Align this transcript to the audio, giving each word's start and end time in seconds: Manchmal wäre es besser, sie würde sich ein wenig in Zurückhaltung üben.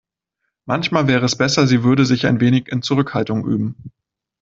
Manchmal 0.65 1.05
wäre 1.05 1.27
es 1.27 1.37
besser, 1.37 1.67
sie 1.67 1.83
würde 1.83 2.07
sich 2.07 2.25
ein 2.25 2.39
wenig 2.39 2.69
in 2.71 2.81
Zurückhaltung 2.81 3.45
üben. 3.45 3.91